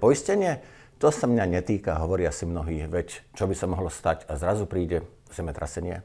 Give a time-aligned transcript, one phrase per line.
[0.00, 0.64] Poistenie?
[0.96, 2.88] To sa mňa netýka, hovoria si mnohí.
[2.88, 6.00] Veď čo by sa mohlo stať a zrazu príde zemetrasenie?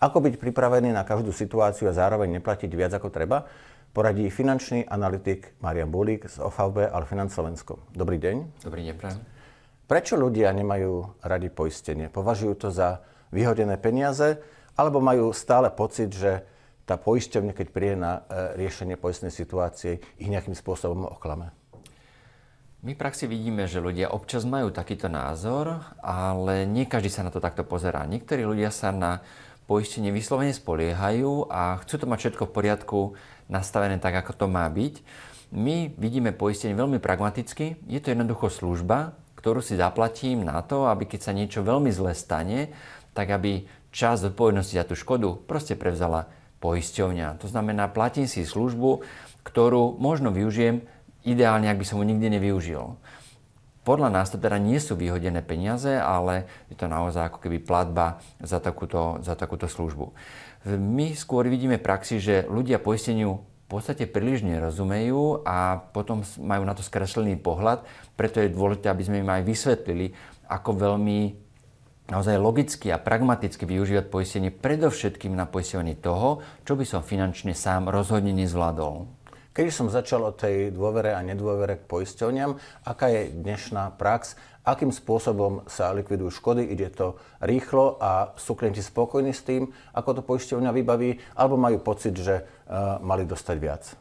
[0.00, 3.44] Ako byť pripravený na každú situáciu a zároveň neplatiť viac ako treba?
[3.92, 7.84] Poradí finančný analytik Marian Bulík z OVB Alfinanc Slovensko.
[7.92, 8.64] Dobrý deň.
[8.64, 9.20] Dobrý deň, prajem.
[9.84, 12.08] Prečo ľudia nemajú radi poistenie?
[12.08, 14.40] Považujú to za vyhodené peniaze
[14.72, 16.48] alebo majú stále pocit, že
[16.88, 21.52] tá poisťovňa, keď príde na e, riešenie poistnej situácie, ich nejakým spôsobom oklame?
[22.78, 27.34] My v praxi vidíme, že ľudia občas majú takýto názor, ale nie každý sa na
[27.34, 28.06] to takto pozerá.
[28.06, 29.18] Niektorí ľudia sa na
[29.66, 32.98] poistenie vyslovene spoliehajú a chcú to mať všetko v poriadku,
[33.50, 35.02] nastavené tak, ako to má byť.
[35.50, 37.82] My vidíme poistenie veľmi pragmaticky.
[37.90, 42.14] Je to jednoducho služba, ktorú si zaplatím na to, aby keď sa niečo veľmi zle
[42.14, 42.70] stane,
[43.10, 46.30] tak aby časť zodpovednosti za tú škodu proste prevzala
[46.62, 47.42] poisťovňa.
[47.42, 49.02] To znamená, platím si službu,
[49.42, 50.86] ktorú možno využijem
[51.28, 52.96] ideálne, ak by som ho nikdy nevyužil.
[53.84, 58.20] Podľa nás to teda nie sú vyhodené peniaze, ale je to naozaj ako keby platba
[58.36, 60.12] za takúto, za takúto službu.
[60.68, 66.76] My skôr vidíme praxi, že ľudia poisteniu v podstate príliš nerozumejú a potom majú na
[66.76, 67.84] to skreslený pohľad,
[68.16, 70.12] preto je dôležité, aby sme im aj vysvetlili,
[70.48, 71.48] ako veľmi
[72.08, 77.92] naozaj logicky a pragmaticky využívať poistenie predovšetkým na poistenie toho, čo by som finančne sám
[77.92, 79.17] rozhodne nezvládol.
[79.56, 84.92] Keď som začal o tej dôvere a nedôvere k poisťovňam, aká je dnešná prax, akým
[84.92, 90.22] spôsobom sa likvidujú škody, ide to rýchlo a sú klienti spokojní s tým, ako to
[90.22, 93.96] poisťovňa vybaví, alebo majú pocit, že uh, mali dostať viac?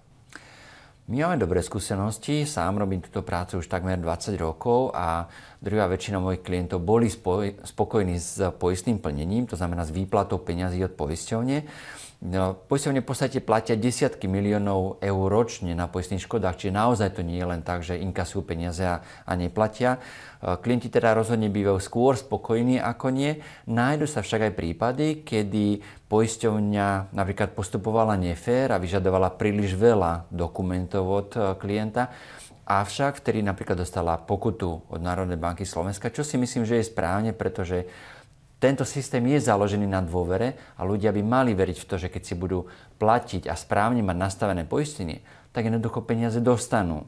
[1.07, 5.31] My máme dobré skúsenosti, sám robím túto prácu už takmer 20 rokov a
[5.63, 7.07] druhá väčšina mojich klientov boli
[7.63, 11.63] spokojní s poistným plnením, to znamená s výplatou peňazí od poisťovne.
[12.17, 17.37] No, v podstate platia desiatky miliónov eur ročne na poistných škodách, čiže naozaj to nie
[17.37, 20.01] je len tak, že inkasujú peniaze a, a neplatia.
[20.41, 23.37] E, klienti teda rozhodne bývajú skôr spokojní ako nie.
[23.69, 31.05] Nájdu sa však aj prípady, kedy poisťovňa napríklad postupovala nefér a vyžadovala príliš veľa dokumentov
[31.05, 32.09] od e, klienta.
[32.65, 37.31] Avšak vtedy napríklad dostala pokutu od Národnej banky Slovenska, čo si myslím, že je správne,
[37.31, 37.85] pretože
[38.57, 42.21] tento systém je založený na dôvere a ľudia by mali veriť v to, že keď
[42.25, 42.65] si budú
[42.97, 45.21] platiť a správne mať nastavené poistenie,
[45.53, 47.05] tak jednoducho peniaze dostanú.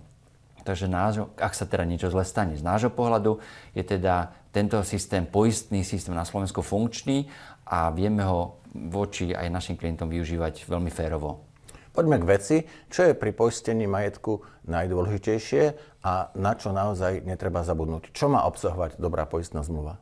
[0.61, 3.41] Takže nášho, ak sa teda niečo zle stane, z nášho pohľadu
[3.73, 7.25] je teda tento systém, poistný systém na Slovensku funkčný
[7.65, 11.49] a vieme ho voči aj našim klientom využívať veľmi férovo.
[11.89, 12.57] Poďme k veci.
[12.93, 15.63] Čo je pri poistení majetku najdôležitejšie
[16.05, 18.13] a na čo naozaj netreba zabudnúť?
[18.13, 19.97] Čo má obsahovať dobrá poistná zmluva?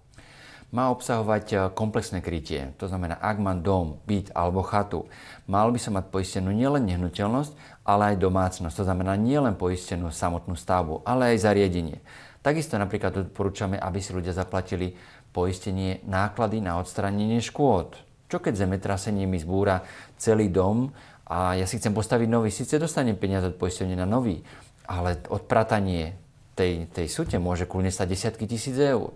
[0.71, 2.75] Má obsahovať e, komplexné krytie.
[2.79, 5.07] To znamená, ak mám dom, byt alebo chatu,
[5.47, 8.75] mal by som mať poistenú nielen nehnuteľnosť, ale aj domácnosť.
[8.83, 12.03] To znamená nielen poistenú samotnú stavbu, ale aj zariadenie.
[12.43, 14.95] Takisto napríklad odporúčame, aby si ľudia zaplatili
[15.31, 17.99] poistenie náklady na odstránenie škôd.
[18.27, 19.83] Čo keď zemetrasenie mi zbúra
[20.19, 20.91] celý dom
[21.31, 24.43] a ja si chcem postaviť nový, síce dostanem peniaze od poistenia na nový,
[24.87, 26.15] ale odpratanie
[26.55, 29.15] tej, tej sute môže kľudne stať desiatky tisíc eur.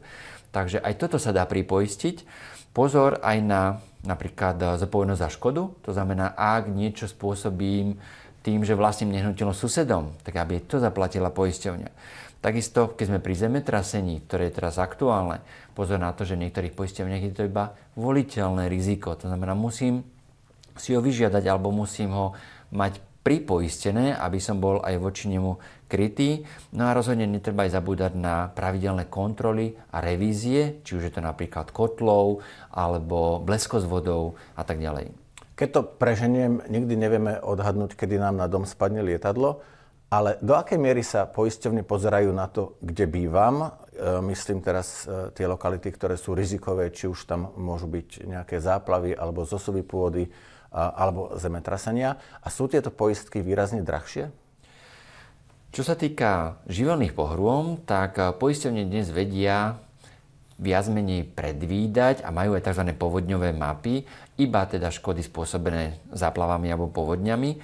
[0.52, 2.28] Takže aj toto sa dá pripoistiť.
[2.72, 5.62] Pozor aj na napríklad eh, zodpovednosť za škodu.
[5.86, 7.98] To znamená, ak niečo spôsobím
[8.42, 11.90] tým, že vlastním nehnuteľnosť susedom, tak aby to zaplatila poisťovňa.
[12.42, 15.46] Takisto, keď sme pri zemetrasení, ktoré je teraz aktuálne,
[15.78, 19.14] pozor na to, že v niektorých poisťovniach je to iba voliteľné riziko.
[19.14, 20.02] To znamená, musím
[20.74, 22.34] si ho vyžiadať alebo musím ho
[22.74, 26.48] mať pripoistené, aby som bol aj voči nemu krytý.
[26.72, 31.20] No a rozhodne netreba aj zabúdať na pravidelné kontroly a revízie, či už je to
[31.20, 32.40] napríklad kotlov,
[32.72, 35.12] alebo blesko s vodou a tak ďalej.
[35.60, 39.60] Keď to preženiem, nikdy nevieme odhadnúť, kedy nám na dom spadne lietadlo,
[40.12, 43.64] ale do akej miery sa poisťovne pozerajú na to, kde bývam?
[43.64, 43.70] E,
[44.28, 49.16] myslím teraz e, tie lokality, ktoré sú rizikové, či už tam môžu byť nejaké záplavy
[49.16, 50.28] alebo zosuvy pôdy,
[50.72, 52.16] alebo zemetrasenia.
[52.40, 54.32] A sú tieto poistky výrazne drahšie?
[55.72, 59.80] Čo sa týka živelných pohrôm, tak poisťovne dnes vedia
[60.60, 62.92] viac menej predvídať a majú aj tzv.
[62.92, 64.04] povodňové mapy,
[64.36, 67.56] iba teda škody spôsobené záplavami alebo povodňami.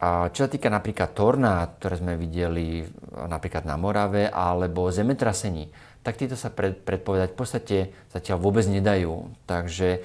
[0.00, 5.68] A čo sa týka napríklad tornád, ktoré sme videli napríklad na Morave, alebo zemetrasení,
[6.00, 7.76] tak títo sa predpovedať v podstate
[8.08, 9.28] zatiaľ vôbec nedajú.
[9.44, 10.00] Takže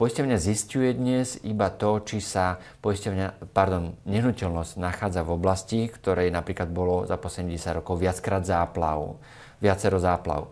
[0.00, 6.72] Poisťovňa zistuje dnes iba to, či sa poisťovňa, pardon, nehnuteľnosť nachádza v oblasti, ktorej napríklad
[6.72, 9.20] bolo za posledných 10 rokov viackrát záplav,
[9.60, 10.48] viacero záplav.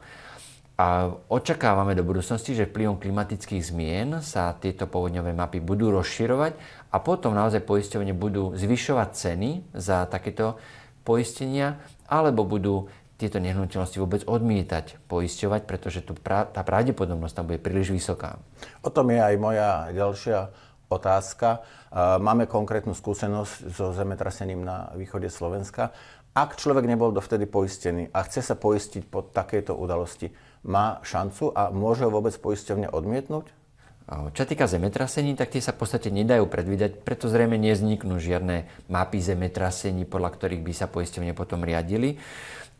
[0.75, 6.59] A očakávame do budúcnosti, že vplyvom klimatických zmien sa tieto povodňové mapy budú rozširovať
[6.91, 10.59] a potom naozaj poisťovne budú zvyšovať ceny za takéto
[11.07, 11.79] poistenia
[12.11, 17.95] alebo budú tieto nehnuteľnosti vôbec odmietať poisťovať, pretože tu pra, tá pravdepodobnosť tam bude príliš
[17.95, 18.43] vysoká.
[18.83, 20.51] O tom je aj moja ďalšia
[20.91, 21.63] otázka.
[22.19, 25.95] Máme konkrétnu skúsenosť so zemetrasením na východe Slovenska.
[26.35, 31.69] Ak človek nebol dovtedy poistený a chce sa poistiť pod takéto udalosti, má šancu a
[31.71, 33.53] môže vôbec poisťovne odmietnúť?
[34.05, 39.17] Čo týka zemetrasení, tak tie sa v podstate nedajú predvídať, preto zrejme nevzniknú žiadne mapy
[39.17, 42.21] zemetrasení, podľa ktorých by sa poisťovne potom riadili.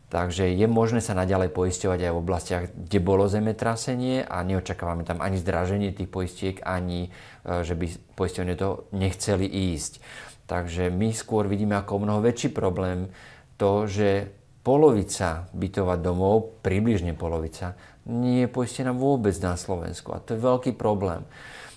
[0.05, 5.17] Takže je možné sa naďalej poisťovať aj v oblastiach, kde bolo zemetrasenie a neočakávame tam
[5.17, 9.97] ani zdraženie tých poistiek, ani e, že by poisťovne to nechceli ísť.
[10.45, 13.09] Takže my skôr vidíme ako mnoho väčší problém
[13.57, 14.29] to, že
[14.65, 17.77] polovica bytovať domov, približne polovica,
[18.09, 20.09] nie je poistená vôbec na Slovensku.
[20.09, 21.21] A to je veľký problém.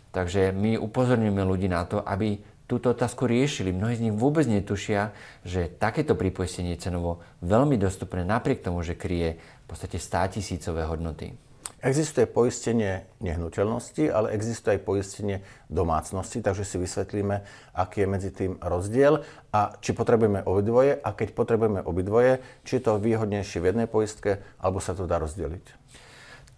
[0.09, 3.77] Takže my upozorňujeme ľudí na to, aby túto otázku riešili.
[3.77, 5.13] Mnohí z nich vôbec netušia,
[5.45, 11.48] že takéto pripoistenie cenovo veľmi dostupné napriek tomu, že kryje v podstate 100 tisícové hodnoty.
[11.79, 18.59] Existuje poistenie nehnuteľnosti, ale existuje aj poistenie domácnosti, takže si vysvetlíme, aký je medzi tým
[18.59, 19.23] rozdiel
[19.55, 24.43] a či potrebujeme obidvoje a keď potrebujeme obidvoje, či je to výhodnejšie v jednej poistke,
[24.59, 25.71] alebo sa to dá rozdeliť.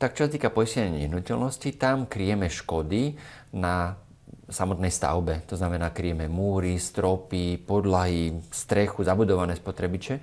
[0.01, 3.21] Tak čo sa týka poistenia nehnuteľnosti, tam kryjeme škody
[3.53, 4.01] na
[4.49, 5.45] samotnej stavbe.
[5.53, 10.15] To znamená, kryjeme múry, stropy, podlahy, strechu, zabudované spotrebiče.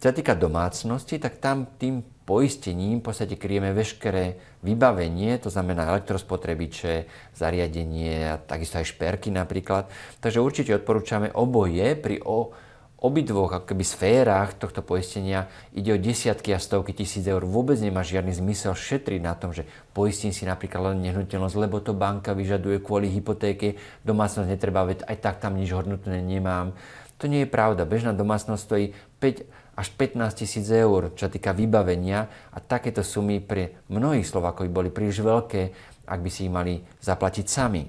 [0.00, 5.90] Čo sa týka domácnosti, tak tam tým poistením v podstate kryjeme veškeré vybavenie, to znamená
[5.90, 9.90] elektrospotrebiče, zariadenie a takisto aj šperky napríklad.
[10.22, 12.54] Takže určite odporúčame oboje pri o,
[13.02, 17.42] obidvoch akoby sférach tohto poistenia ide o desiatky a stovky tisíc eur.
[17.42, 21.98] Vôbec nemá žiadny zmysel šetriť na tom, že poistím si napríklad len nehnuteľnosť, lebo to
[21.98, 23.74] banka vyžaduje kvôli hypotéke,
[24.06, 26.78] domácnosť netreba, veď aj tak tam nič hodnotné nemám.
[27.18, 27.86] To nie je pravda.
[27.86, 28.86] Bežná domácnosť stojí
[29.18, 34.92] 5 až 15 tisíc eur, čo týka vybavenia a takéto sumy pre mnohých Slovákov boli
[34.92, 35.62] príliš veľké,
[36.04, 37.84] ak by si ich mali zaplatiť sami.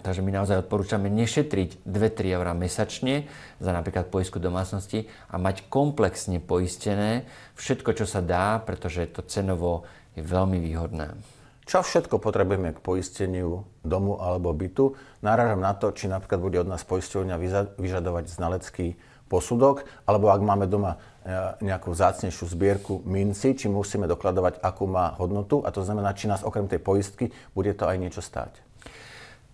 [0.00, 3.28] Takže my naozaj odporúčame nešetriť 2-3 eur mesačne
[3.60, 7.28] za napríklad poistku domácnosti a mať komplexne poistené
[7.60, 9.84] všetko, čo sa dá, pretože to cenovo
[10.16, 11.20] je veľmi výhodné.
[11.68, 14.96] Čo všetko potrebujeme k poisteniu domu alebo bytu?
[15.20, 17.36] Náražam na to, či napríklad bude od nás poisťovňa
[17.76, 18.96] vyžadovať znalecký
[19.30, 25.14] posudok, alebo ak máme doma e, nejakú zácnejšiu zbierku minci, či musíme dokladovať, akú má
[25.22, 28.58] hodnotu a to znamená, či nás okrem tej poistky bude to aj niečo stáť.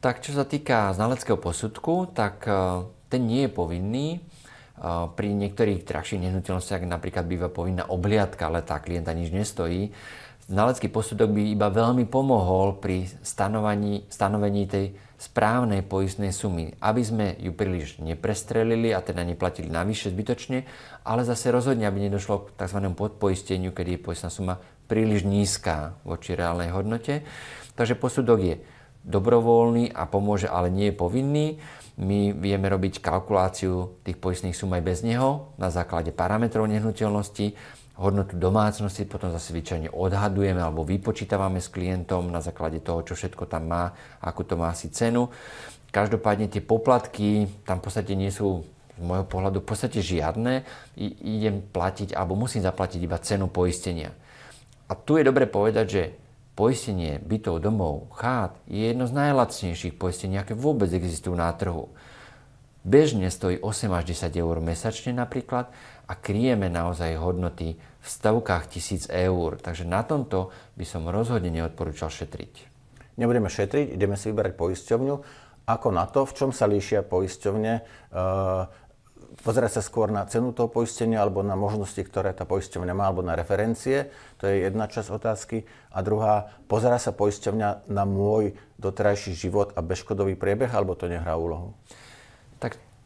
[0.00, 4.06] Tak čo sa týka znaleckého posudku, tak e, ten nie je povinný.
[4.16, 4.18] E,
[5.12, 9.92] pri niektorých drahších nehnuteľnostiach napríklad býva povinná obliadka, ale tá klienta nič nestojí.
[10.46, 17.26] Znalecký posudok by iba veľmi pomohol pri stanovaní, stanovení tej správnej poistnej sumy, aby sme
[17.40, 20.68] ju príliš neprestrelili a teda neplatili navyše zbytočne,
[21.08, 22.80] ale zase rozhodne, aby nedošlo k tzv.
[22.92, 27.24] podpoisteniu, kedy je poistná suma príliš nízka voči reálnej hodnote.
[27.74, 28.54] Takže posudok je
[29.06, 31.46] dobrovoľný a pomôže, ale nie je povinný.
[31.96, 37.56] My vieme robiť kalkuláciu tých poistných sum aj bez neho na základe parametrov nehnuteľnosti,
[37.96, 43.48] hodnotu domácnosti, potom zase zvyčajne odhadujeme alebo vypočítavame s klientom na základe toho, čo všetko
[43.48, 45.32] tam má, akú to má si cenu.
[45.88, 50.64] Každopádne tie poplatky tam v podstate nie sú z môjho pohľadu v podstate žiadne.
[50.96, 51.06] I,
[51.40, 54.12] idem platiť alebo musím zaplatiť iba cenu poistenia.
[54.88, 56.02] A tu je dobre povedať, že
[56.56, 61.92] poistenie bytov, domov, chát je jedno z najlacnejších poistení, aké vôbec existujú na trhu.
[62.86, 65.74] Bežne stojí 8 až 10 eur mesačne napríklad
[66.06, 69.58] a kryjeme naozaj hodnoty v stavkách tisíc eur.
[69.58, 72.70] Takže na tomto by som rozhodne neodporúčal šetriť.
[73.18, 75.14] Nebudeme šetriť, ideme si vyberať poisťovňu.
[75.66, 77.72] Ako na to, v čom sa líšia poisťovne?
[77.74, 77.82] E,
[79.42, 83.26] pozerať sa skôr na cenu toho poistenia alebo na možnosti, ktoré tá poisťovňa má, alebo
[83.26, 84.14] na referencie.
[84.38, 85.66] To je jedna časť otázky.
[85.90, 91.34] A druhá, pozera sa poisťovňa na môj doterajší život a bezškodový priebeh, alebo to nehrá
[91.34, 91.74] úlohu?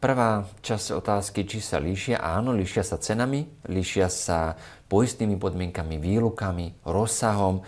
[0.01, 2.25] Prvá časť otázky, či sa líšia.
[2.25, 4.57] Áno, líšia sa cenami, líšia sa
[4.89, 7.61] poistnými podmienkami, výlukami, rozsahom.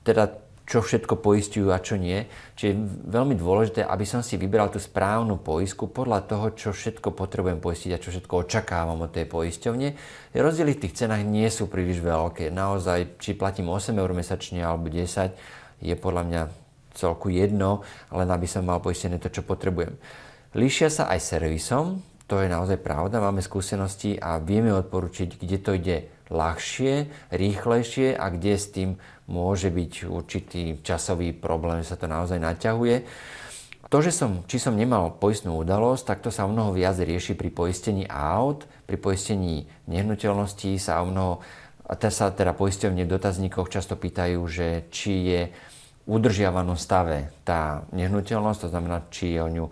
[0.00, 0.32] Teda
[0.64, 2.24] čo všetko poistujú a čo nie.
[2.56, 7.12] Čiže je veľmi dôležité, aby som si vybral tú správnu poistku podľa toho, čo všetko
[7.12, 9.88] potrebujem poistiť a čo všetko očakávam od tej poisťovne.
[10.32, 12.48] Rozdiely v tých cenách nie sú príliš veľké.
[12.48, 16.42] Naozaj, či platím 8 eur mesačne alebo 10, je podľa mňa
[16.96, 19.92] celku jedno, len aby som mal poistené to, čo potrebujem.
[20.52, 25.70] Líšia sa aj servisom, to je naozaj pravda, máme skúsenosti a vieme odporučiť, kde to
[25.80, 25.96] ide
[26.28, 29.00] ľahšie, rýchlejšie a kde s tým
[29.32, 33.08] môže byť určitý časový problém, sa to naozaj naťahuje.
[33.88, 37.32] To, že som, či som nemal poistnú udalosť, tak to sa o mnoho viac rieši
[37.32, 41.34] pri poistení aut, pri poistení nehnuteľností sa o mnoho,
[41.88, 45.42] a sa teda poisťovne v dotazníkoch často pýtajú, že či je
[46.06, 49.64] udržiavanom stave tá nehnuteľnosť, to znamená, či je o ňu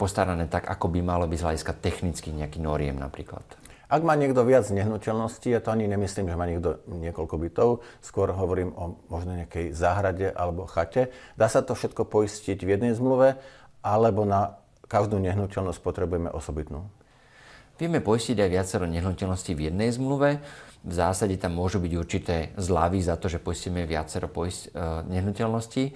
[0.00, 3.44] postarané tak, ako by malo byť z hľadiska technických nejaký noriem napríklad.
[3.84, 7.68] Ak má niekto viac nehnuteľností, ja to ani nemyslím, že má niekto niekoľko bytov,
[8.00, 12.92] skôr hovorím o možno nejakej záhrade alebo chate, dá sa to všetko poistiť v jednej
[12.96, 13.36] zmluve,
[13.84, 14.56] alebo na
[14.88, 16.88] každú nehnuteľnosť potrebujeme osobitnú?
[17.74, 20.38] Vieme poistiť aj viacero nehnuteľností v jednej zmluve.
[20.84, 24.78] V zásade tam môžu byť určité zľavy za to, že poistíme viacero poist- e,
[25.10, 25.90] nehnuteľností,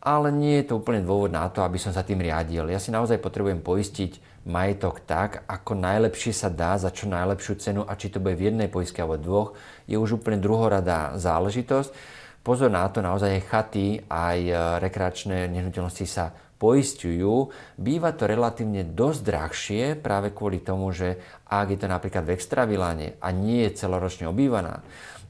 [0.00, 2.64] ale nie je to úplne dôvod na to, aby som sa tým riadil.
[2.72, 4.16] Ja si naozaj potrebujem poistiť
[4.48, 8.48] majetok tak, ako najlepšie sa dá za čo najlepšiu cenu a či to bude v
[8.48, 9.48] jednej poistke alebo dvoch,
[9.84, 11.92] je už úplne druhoradá záležitosť.
[12.50, 17.34] Pozor na to, naozaj aj chaty, aj e, rekreačné nehnuteľnosti sa poisťujú.
[17.78, 21.14] Býva to relatívne dosť drahšie práve kvôli tomu, že
[21.46, 24.82] ak je to napríklad v extraviláne a nie je celoročne obývaná,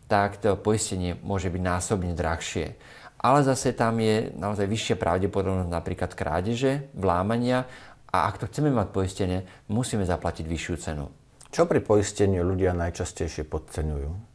[0.08, 2.80] tak to poistenie môže byť násobne drahšie.
[3.20, 7.68] Ale zase tam je naozaj vyššia pravdepodobnosť napríklad krádeže, vlámania
[8.08, 11.12] a ak to chceme mať poistené, musíme zaplatiť vyššiu cenu.
[11.52, 14.29] Čo pri poistení ľudia najčastejšie podceňujú?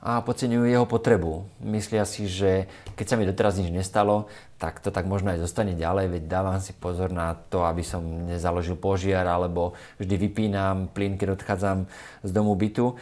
[0.00, 1.44] A podceňujú jeho potrebu.
[1.60, 2.64] Myslia si, že
[2.96, 6.56] keď sa mi doteraz nič nestalo, tak to tak možno aj zostane ďalej, veď dávam
[6.60, 11.84] si pozor na to, aby som nezaložil požiar, alebo vždy vypínam plyn, keď odchádzam
[12.24, 12.96] z domu bytu.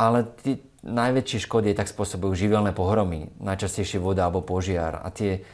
[0.00, 5.04] Ale tí najväčšie škody tak spôsobujú živelné pohromy, najčastejšie voda alebo požiar.
[5.04, 5.44] A tie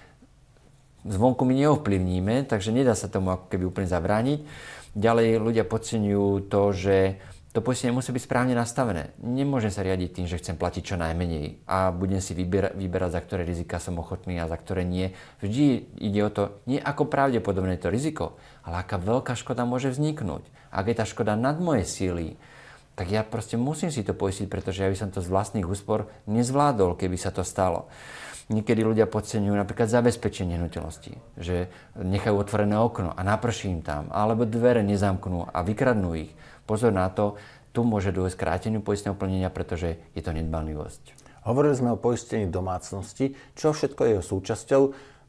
[1.02, 4.38] zvonku my neovplyvníme, takže nedá sa tomu ako keby úplne zabrániť.
[4.94, 6.96] Ďalej ľudia podceňujú to, že
[7.56, 9.16] to poistenie musí byť správne nastavené.
[9.16, 13.20] Nemôžem sa riadiť tým, že chcem platiť čo najmenej a budem si vyberať, vyberať, za
[13.24, 15.16] ktoré rizika som ochotný a za ktoré nie.
[15.40, 20.44] Vždy ide o to, nie ako pravdepodobné to riziko, ale aká veľká škoda môže vzniknúť.
[20.68, 22.36] Ak je tá škoda nad moje síly,
[22.92, 26.12] tak ja proste musím si to poistiť, pretože ja by som to z vlastných úspor
[26.28, 27.88] nezvládol, keby sa to stalo.
[28.52, 34.46] Niekedy ľudia podceňujú napríklad zabezpečenie nehnuteľnosti, že nechajú otvorené okno a naprší im tam, alebo
[34.46, 36.30] dvere nezamknú a vykradnú ich.
[36.66, 37.38] Pozor na to,
[37.70, 41.26] tu môže dôjsť kráteniu poistného plnenia, pretože je to nedbanlivosť.
[41.46, 43.38] Hovorili sme o poistení domácnosti.
[43.54, 44.82] Čo všetko je jeho súčasťou?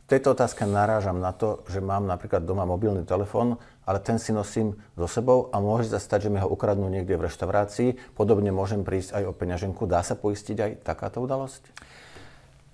[0.07, 4.31] V tejto otázke narážam na to, že mám napríklad doma mobilný telefón, ale ten si
[4.31, 8.15] nosím so sebou a môže sa stať, že mi ho ukradnú niekde v reštaurácii.
[8.15, 9.83] Podobne môžem prísť aj o peňaženku.
[9.83, 11.69] Dá sa poistiť aj takáto udalosť?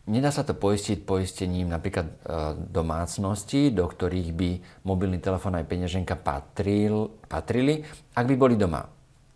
[0.04, 2.16] Nedá sa to poistiť poistením napríklad e,
[2.60, 4.50] domácnosti, do ktorých by
[4.84, 8.84] mobilný telefón aj peňaženka patril, patrili, ak by boli doma.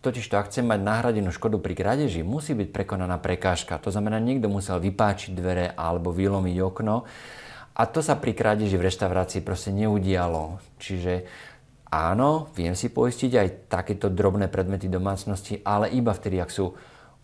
[0.04, 3.80] Totiž to, ak chcem mať nahradenú škodu pri krádeži, musí byť prekonaná prekážka.
[3.80, 7.08] To znamená, niekto musel vypáčiť dvere alebo vylomiť okno.
[7.72, 10.60] A to sa pri krádeži v reštaurácii proste neudialo.
[10.76, 11.24] Čiže
[11.88, 16.76] áno, viem si poistiť aj takéto drobné predmety domácnosti, ale iba vtedy, ak sú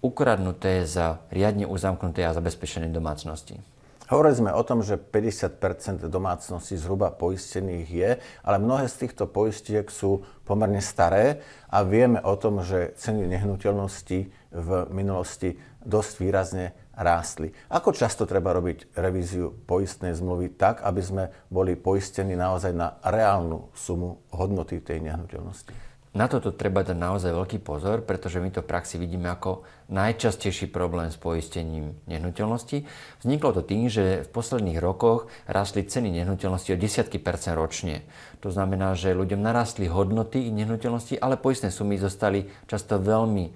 [0.05, 3.57] ukradnuté za riadne uzamknuté a zabezpečené domácnosti.
[4.05, 8.11] Hovorili sme o tom, že 50% domácností zhruba poistených je,
[8.45, 11.41] ale mnohé z týchto poistiek sú pomerne staré
[11.73, 14.19] a vieme o tom, že ceny nehnuteľnosti
[14.53, 17.57] v minulosti dosť výrazne rástli.
[17.73, 23.73] Ako často treba robiť revíziu poistnej zmluvy tak, aby sme boli poistení naozaj na reálnu
[23.73, 25.94] sumu hodnoty tej nehnuteľnosti?
[26.15, 30.71] Na toto treba dať naozaj veľký pozor, pretože my to v praxi vidíme ako najčastejší
[30.71, 32.87] problém s poistením nehnuteľnosti.
[33.19, 38.07] Vzniklo to tým, že v posledných rokoch rastli ceny nehnuteľnosti o desiatky percent ročne.
[38.47, 43.51] To znamená, že ľuďom narastli hodnoty nehnuteľnosti, ale poistné sumy zostali často veľmi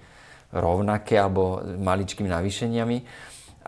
[0.51, 2.97] rovnaké alebo maličkými navýšeniami.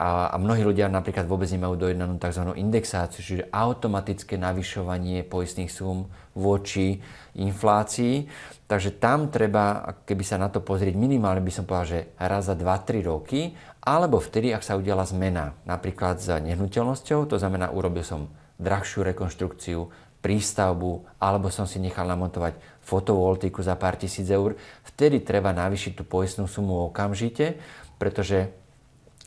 [0.01, 2.58] A, a mnohí ľudia napríklad vôbec nemajú dojednanú tzv.
[2.58, 6.98] indexáciu, čiže automatické navyšovanie poistných súm voči
[7.38, 8.25] inflácii.
[8.65, 12.58] Takže tam treba, keby sa na to pozrieť, minimálne by som povedal, že raz za
[12.58, 13.53] 2-3 roky,
[13.86, 19.86] alebo vtedy, ak sa udiala zmena, napríklad za nehnuteľnosťou, to znamená, urobil som drahšiu rekonštrukciu,
[20.22, 26.05] prístavbu, alebo som si nechal namontovať fotovoltiku za pár tisíc eur, vtedy treba navýšiť tú
[26.05, 27.58] poistnú sumu okamžite,
[27.98, 28.61] pretože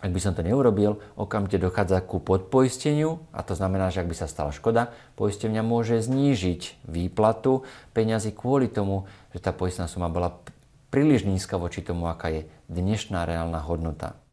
[0.03, 4.17] ak by som to neurobil, okamžite dochádza ku podpoisteniu a to znamená, že ak by
[4.17, 7.63] sa stala škoda, poistenia môže znížiť výplatu
[7.95, 10.35] peňazí kvôli tomu, že tá poistná suma bola
[10.91, 14.24] príliš nízka voči tomu, aká je dnešná reálna hodnota.